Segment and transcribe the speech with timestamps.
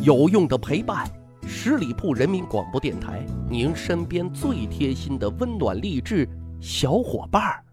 [0.00, 1.04] 有用的陪伴，
[1.44, 6.26] 十里铺人民广播电台，您身边最贴心的温暖励志
[6.60, 7.64] 小伙伴儿。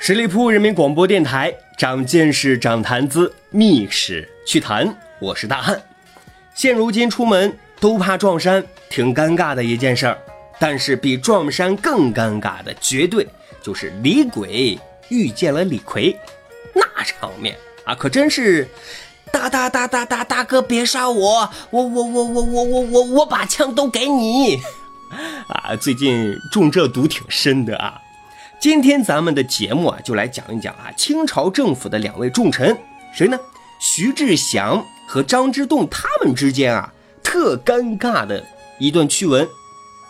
[0.00, 5.78] 十里铺人民广播电台，长见识，长谈资，密室趣谈，我是大汉。
[6.54, 10.18] 现如今出门都怕撞衫，挺尴尬的一件事儿。
[10.58, 13.26] 但是比撞衫更尴尬的，绝对
[13.62, 16.16] 就是李鬼遇见了李逵，
[16.74, 18.68] 那场面啊，可真是
[19.32, 24.60] 大大大大大大哥别杀我，我我我我我我我我把枪都给你
[25.48, 25.74] 啊！
[25.76, 28.00] 最近中这毒挺深的啊。
[28.60, 32.78] 今天咱们的节目啊，就来讲一讲啊，清朝政府的两位重臣，
[33.12, 33.38] 谁呢？
[33.80, 38.44] 徐志祥和张之洞他们之间啊，特尴尬的
[38.78, 39.48] 一段趣闻。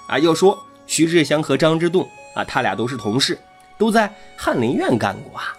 [0.07, 3.39] 啊，要说徐志祥和张之洞啊，他俩都是同事，
[3.79, 5.57] 都在翰林院干过啊，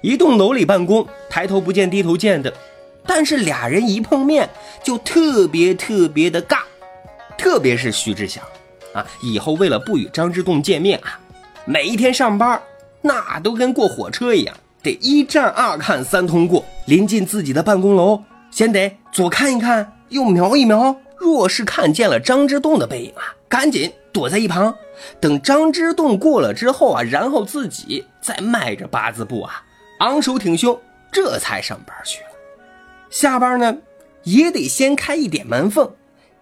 [0.00, 2.52] 一栋楼里办公，抬头不见低头见的。
[3.06, 4.48] 但是俩人一碰面
[4.82, 6.58] 就特别特别的尬，
[7.36, 8.44] 特别是徐志祥
[8.94, 11.18] 啊，以后为了不与张之洞见面啊，
[11.64, 12.60] 每一天上班
[13.00, 16.64] 那都跟过火车一样，得一站二看三通过。
[16.86, 23.36] 临近自己的办公楼，先得左看一看，右瞄一瞄，若是看见了张之洞的背影啊。
[23.48, 24.76] 赶紧躲在一旁，
[25.18, 29.64] 等张之洞过了之后啊，然后自己再迈着八字步啊，
[29.98, 32.28] 昂首挺胸，这才上班去了。
[33.10, 33.78] 下班呢，
[34.22, 35.92] 也得先开一点门缝，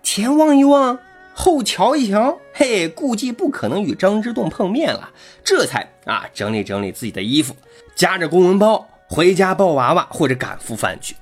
[0.02, 0.98] 前望一望，
[1.32, 5.08] 后瞧一瞧，嘿，估计不可能与张之洞碰面了，
[5.42, 7.56] 这才啊整理整理自己的衣服，
[7.94, 11.16] 夹着公文包回家抱娃娃或者赶赴饭局。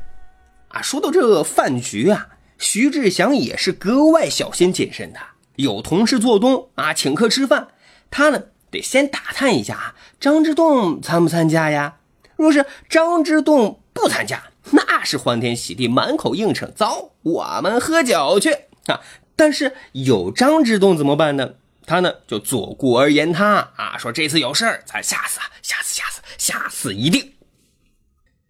[0.67, 2.27] 啊，说到这饭局啊，
[2.59, 5.21] 徐志祥也是格外小心谨慎的。
[5.57, 7.69] 有同事做东啊，请客吃饭，
[8.11, 11.97] 他呢得先打探一下张之洞参不参加呀？
[12.37, 18.53] 若是张之洞不参加，那是欢天喜地，满口应承，走，我们喝酒去
[18.87, 19.01] 啊！
[19.35, 21.55] 但是有张之洞怎么办呢？
[21.87, 27.33] 他呢就左顾而言他啊，说这次有事儿，咱下次啊，下次，下次，下次一定。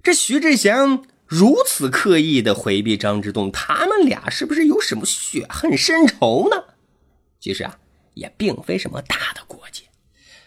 [0.03, 6.65] 这徐志祥如此刻意的回避张之洞，他们俩是不是有什么血恨深仇呢？
[7.41, 7.79] 其实啊，
[8.15, 9.83] 也并非什么大的过节，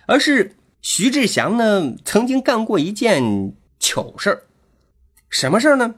[0.08, 4.44] 而是徐志祥呢曾经干过一件糗事。
[5.30, 5.96] 什么事呢？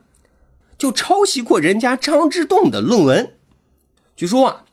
[0.77, 3.35] 就抄袭过人家张之洞的论文。
[4.15, 4.65] 据说啊，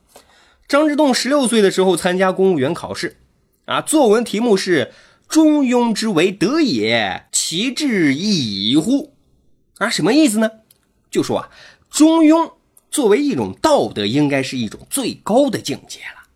[0.66, 3.18] 张之洞十六岁的时候参加公务员考试，
[3.66, 4.92] 啊，作文题目是
[5.28, 9.14] “中庸之为德也，其志亦乎？”
[9.78, 10.50] 啊，什么意思呢？
[11.10, 11.50] 就说啊，
[11.90, 12.52] 中庸
[12.90, 16.28] 作为一种道德，应该是一种最高的境界了。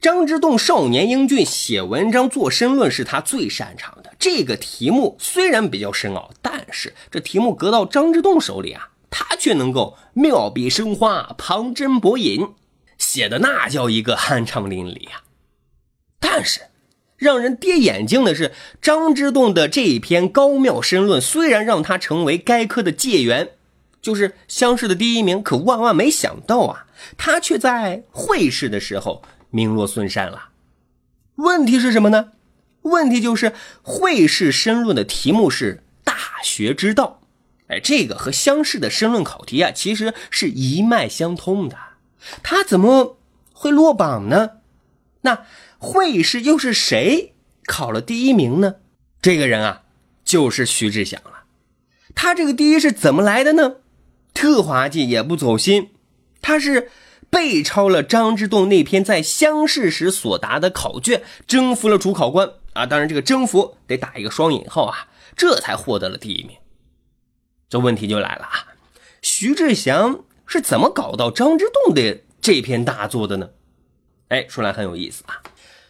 [0.00, 4.14] 张之洞少年英俊，写文章做申论是他最擅长的。
[4.18, 12.48] 这个题目虽然比较深奥，但是这题目搁到张之洞手里啊，他却能够妙笔生花，旁征博引，
[12.98, 15.24] 写的那叫一个酣畅淋漓啊。
[16.20, 16.60] 但是
[17.16, 18.52] 让人跌眼镜的是，
[18.82, 23.50] 张之洞的这一篇高妙申论虽然让他成为该科的解元，
[24.02, 26.86] 就是乡试的第一名，可万万没想到啊，
[27.16, 29.22] 他却在会试的时候。
[29.50, 30.48] 名落孙山了，
[31.36, 32.32] 问题是什么呢？
[32.82, 33.52] 问题就是
[33.82, 37.20] 会试申论的题目是大学之道，
[37.68, 41.78] 哎，这个和乡试的申论考题啊，其实是一脉相通的，
[42.42, 43.16] 他怎么
[43.52, 44.50] 会落榜呢？
[45.20, 45.46] 那
[45.84, 47.34] 会试又是谁
[47.66, 48.76] 考了第一名呢？
[49.20, 49.82] 这个人啊，
[50.24, 51.44] 就是徐志祥了。
[52.14, 53.76] 他这个第一是怎么来的呢？
[54.32, 55.90] 特滑稽也不走心，
[56.40, 56.90] 他是。
[57.30, 62.86] 背抄了张之洞那篇在乡试时所答的考卷，征服了主考官啊！
[62.86, 66.56] 当然，这个征服得打一个双引号啊，这才获得了第一名。
[67.68, 68.68] 这问题就来了啊，
[69.20, 73.50] 徐志祥是怎么搞到张之洞的这篇大作的呢？
[74.28, 75.42] 哎，说来很有意思啊。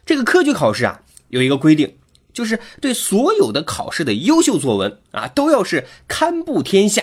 [0.07, 1.97] 这个科举考试啊，有一个规定，
[2.33, 7.03] 就是对所有的考试的优秀作文啊，都要是刊布天下。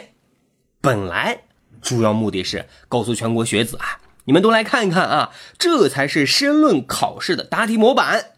[0.81, 1.43] 本来
[1.81, 3.99] 主要目的是告诉全国学子啊。
[4.25, 8.33] 你们都来看一看啊，这才是申论考试的答题模板。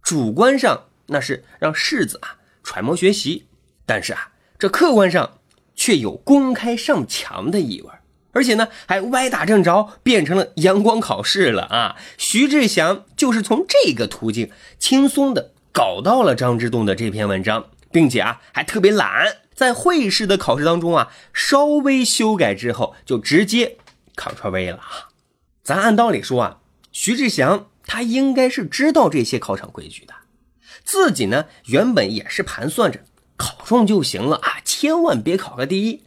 [0.00, 3.46] 主观上那是让士子啊揣摩学习，
[3.84, 5.38] 但是啊，这客观上
[5.74, 7.90] 却有公开上墙的意味，
[8.32, 11.96] 而且呢还歪打正着，变成了阳光考试了啊！
[12.16, 23.76] 徐志祥就是从这个途径轻松的搞到了张之洞的这篇文章，并且啊还特别懒，在会试的考试当中啊稍微修改之后就直接
[24.14, 25.08] Ctrl V 了啊。
[25.64, 26.58] 咱按道理说啊，
[26.92, 30.14] 徐志祥他应该是知道这些考场规矩的。
[30.84, 33.00] 自己呢，原本也是盘算着
[33.36, 36.04] 考中就行了啊，千万别考个第一。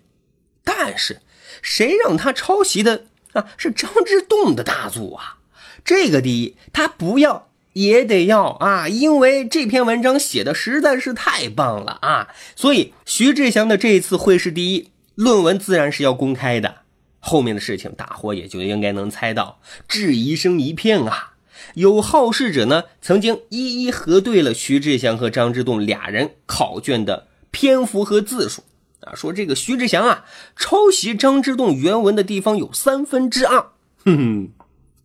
[0.63, 1.21] 但是
[1.61, 5.37] 谁让他抄袭的啊是张之洞的大作啊？
[5.83, 12.27] 这个第一他不要也得要啊，因为这篇文章写的实在是太棒了啊！
[12.55, 16.81] 所以徐志祥的这一次会试第一论文自然是要公开的。
[17.19, 21.33] 后面的事情大伙也就应该能猜到，质疑声一片啊。
[21.75, 28.63] 有好事者呢，曾经一一核对了徐志祥和张之洞俩人考卷的篇幅和字数
[29.01, 30.25] 啊，说这个徐志祥啊
[30.55, 33.71] 抄袭张之洞原文的地方有三分之二，
[34.05, 34.49] 哼哼，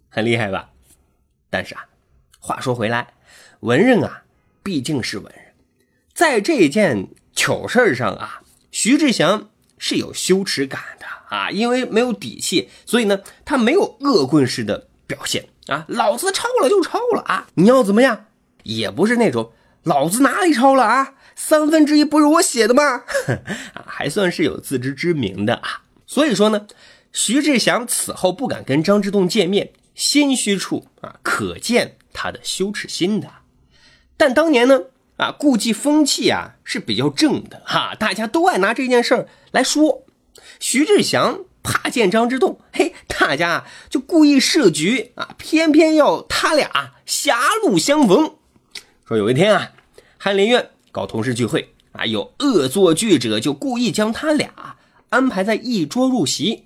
[0.08, 0.70] 很厉害吧？
[1.50, 1.86] 但是啊，
[2.38, 3.14] 话说回来，
[3.60, 4.22] 文人啊
[4.62, 5.54] 毕竟是文人，
[6.14, 9.48] 在这件糗事上啊，徐志祥
[9.78, 15.48] 是有羞耻感的啊，因为没有底气，所以呢，他没有恶棍式的表现。
[15.66, 17.48] 啊，老子抄了就抄了啊！
[17.54, 18.26] 你要怎么样？
[18.62, 19.50] 也不是那种
[19.86, 21.14] 老子哪里抄了啊？
[21.36, 23.04] 三分之一不是我写的吗？
[23.72, 25.82] 啊，还算是有自知之明的啊。
[26.06, 26.66] 所以说呢，
[27.12, 33.28] 徐志祥此后不敢跟张之洞见面，心虚处啊，可见他的羞耻心的。
[34.16, 34.80] 但当年呢，
[35.18, 40.04] 啊，顾忌风气啊是比较正的哈，大家都爱拿这件事儿来说
[40.58, 41.44] 徐志祥。
[41.68, 48.36] 怕见张之洞，嘿，大家就故意设局啊，偏偏要他俩狭路相逢。
[49.04, 49.72] 说有一天啊，
[50.26, 54.76] 翰林院搞同事聚会啊，有恶作剧者就故意将他俩
[55.10, 56.64] 安排在一桌入席，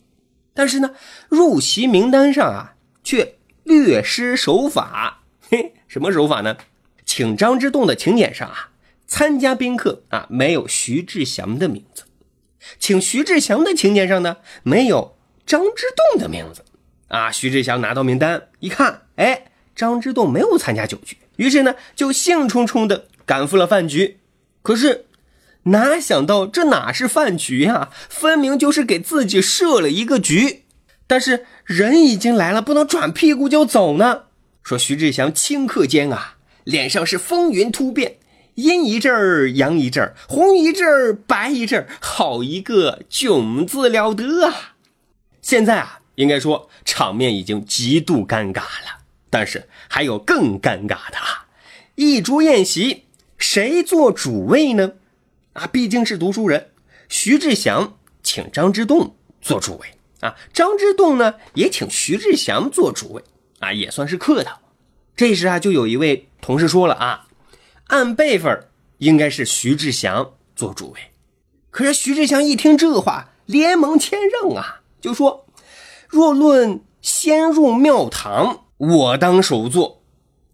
[0.54, 0.92] 但是呢，
[1.28, 3.34] 入席名单上啊却
[3.64, 5.24] 略施手法。
[5.50, 6.56] 嘿，什么手法呢？
[7.04, 8.70] 请张之洞的请柬上啊，
[9.06, 12.04] 参加宾客啊没有徐志祥的名字。
[12.78, 15.84] 请徐志祥的请柬上呢，没有张之
[16.14, 16.64] 洞的名字
[17.08, 17.30] 啊。
[17.30, 24.18] 徐志祥拿到名单一看，哎，张之洞没有参加酒局，于是呢，就兴冲冲的赶赴了饭局。
[24.60, 25.06] 可是，
[25.62, 27.88] 哪想到这哪是饭局呀？
[28.08, 30.64] 分明就是给自己设了一个局。
[31.06, 34.22] 但是人已经来了，不能转屁股就走呢。
[34.64, 38.16] 说徐志祥顷刻间啊，脸上是风云突变。
[38.56, 44.74] 阴一阵儿，阳一阵儿，红一阵儿，白一阵儿，好一个囧字了得啊！
[45.40, 48.98] 现在啊，应该说场面已经极度尴尬了。
[49.30, 51.16] 但是还有更尴尬的！
[51.94, 53.04] 一桌宴席，
[53.40, 54.92] 谁做主位呢？
[55.54, 56.70] 啊，毕竟是读书人，
[57.08, 59.87] 徐志祥请张之洞做主位
[60.20, 63.25] 啊，张之洞呢也请徐志祥做主位
[63.58, 64.60] 啊，也算是客套。
[65.16, 67.26] 这时啊，就有一位同事说了啊。
[67.87, 71.00] 按辈分，应该是徐志祥做主位。
[71.70, 75.46] 可是徐志祥一听这话，连忙谦让啊，就说
[76.08, 80.02] ：“若论先入庙堂，我当首座；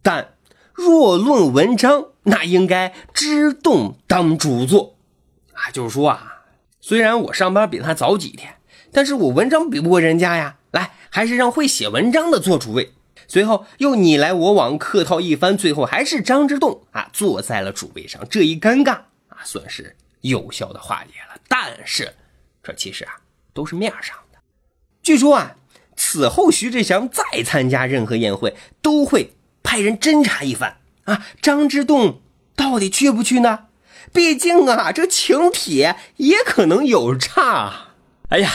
[0.03, 0.35] 但
[0.73, 4.97] 若论文章，那应该之洞当主座。”
[5.55, 6.45] 啊，就是说啊，
[6.81, 8.57] 虽然我上班比他早几天，
[8.93, 10.59] 但是我文章比不过人家呀。
[10.73, 12.93] 来，还是让会写文章的做主位。
[13.27, 18.23] 随后又你来我往客套一番，最后还是张之洞啊坐在了主位上。
[18.29, 18.93] 这一尴尬
[19.29, 21.41] 啊，算是有效的化解了。
[21.49, 22.15] 但是
[22.63, 23.13] 这其实啊
[23.55, 24.39] 都是面上的。
[25.03, 25.57] 据说啊，
[25.97, 29.33] 此后徐志祥再参加任何宴会，都会
[29.63, 30.77] 派人侦查一番
[31.07, 32.21] 啊，张之洞
[32.55, 33.65] 到底去不去呢？
[34.13, 37.89] 毕竟啊，这请帖也可能有差。
[38.29, 38.51] 哎呀，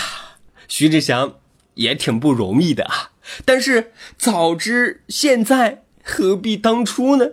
[0.67, 1.35] 徐志祥
[1.73, 3.11] 也挺不容易的啊。
[3.45, 7.31] 但是早知现在，何必当初呢？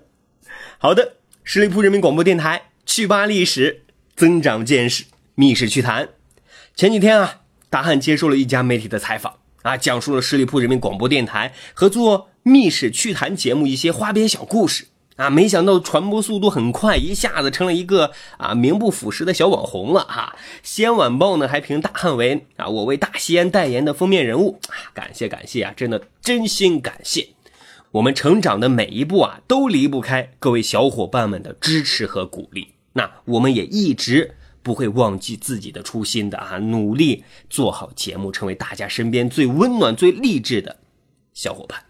[0.78, 5.04] 好的，十里铺人民广播电台趣吧历史，增长见识，
[5.35, 6.11] 密室趣谈。
[6.76, 7.40] 前几天啊，
[7.71, 14.87] 大汉接受了一家媒体的采访啊，讲述了十里铺人民广播电台和做密室趣谈节目一些花边小故事。
[15.19, 20.37] 啊，没想到传播速度很快，一下子成了一个啊名不副实的小网红了哈。
[20.63, 27.31] 西安晚报呢还评大汉为啊我为大西安代言的封面人物啊，感谢感谢啊，真的真心感谢。
[27.91, 32.69] 我们成长的每一步啊，都离不开各位小伙伴们的支持和鼓励。
[32.93, 40.77] 那我们也一直不会忘记自己的初心的啊，努力做好节目，成为大家身边最温暖、最励志的
[41.35, 41.88] 小伙伴。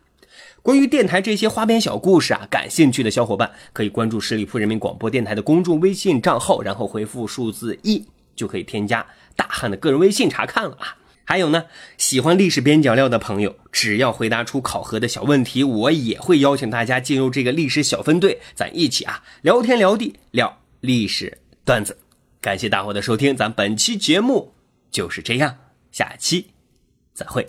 [0.68, 8.04] 关于电台这些花边小故事啊，感兴趣的小伙伴可以关注十里铺人民广播电台的公众微信账号，然后回复数字一，
[8.36, 10.98] 就可以添加大汉的个人微信查看了啊。
[11.24, 11.64] 还有呢，
[11.96, 21.96] 喜欢历史边角料的朋友，只要回答出考核的小问题，我也会邀请大家进入这个历史小分队，咱一起啊聊天聊地聊历史段子。
[22.42, 24.52] 感谢大伙的收听，咱本期节目
[24.90, 25.56] 就是这样，
[25.90, 26.48] 下期
[27.14, 27.48] 再会。